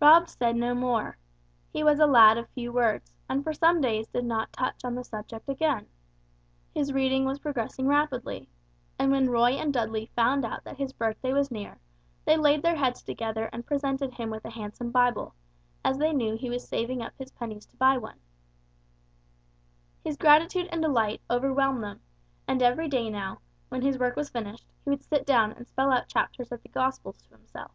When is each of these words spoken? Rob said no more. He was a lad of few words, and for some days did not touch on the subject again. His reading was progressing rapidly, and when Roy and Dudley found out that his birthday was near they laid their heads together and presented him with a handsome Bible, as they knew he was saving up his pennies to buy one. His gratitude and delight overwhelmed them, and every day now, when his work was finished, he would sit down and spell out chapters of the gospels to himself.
Rob 0.00 0.28
said 0.28 0.54
no 0.56 0.74
more. 0.74 1.16
He 1.72 1.84
was 1.84 1.98
a 2.00 2.06
lad 2.06 2.36
of 2.36 2.48
few 2.50 2.72
words, 2.72 3.12
and 3.28 3.42
for 3.42 3.52
some 3.52 3.80
days 3.80 4.08
did 4.08 4.24
not 4.24 4.52
touch 4.52 4.84
on 4.84 4.94
the 4.94 5.04
subject 5.04 5.48
again. 5.48 5.86
His 6.72 6.92
reading 6.92 7.24
was 7.24 7.38
progressing 7.40 7.86
rapidly, 7.86 8.48
and 8.98 9.10
when 9.10 9.30
Roy 9.30 9.52
and 9.52 9.72
Dudley 9.72 10.06
found 10.14 10.44
out 10.44 10.64
that 10.64 10.76
his 10.76 10.92
birthday 10.92 11.32
was 11.32 11.50
near 11.52 11.78
they 12.24 12.36
laid 12.36 12.62
their 12.62 12.76
heads 12.76 13.02
together 13.02 13.48
and 13.52 13.66
presented 13.66 14.14
him 14.14 14.28
with 14.30 14.44
a 14.44 14.50
handsome 14.50 14.90
Bible, 14.90 15.34
as 15.84 15.98
they 15.98 16.12
knew 16.12 16.36
he 16.36 16.50
was 16.50 16.66
saving 16.66 17.00
up 17.02 17.12
his 17.18 17.32
pennies 17.32 17.66
to 17.66 17.76
buy 17.76 17.96
one. 17.98 18.18
His 20.04 20.16
gratitude 20.16 20.68
and 20.70 20.82
delight 20.82 21.20
overwhelmed 21.30 21.82
them, 21.82 22.00
and 22.46 22.60
every 22.62 22.88
day 22.88 23.08
now, 23.10 23.40
when 23.68 23.82
his 23.82 23.98
work 23.98 24.14
was 24.16 24.30
finished, 24.30 24.66
he 24.84 24.90
would 24.90 25.02
sit 25.04 25.26
down 25.26 25.52
and 25.52 25.66
spell 25.66 25.90
out 25.90 26.06
chapters 26.08 26.50
of 26.52 26.62
the 26.62 26.68
gospels 26.68 27.20
to 27.22 27.30
himself. 27.34 27.72